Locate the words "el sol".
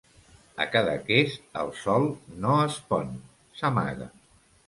1.63-2.09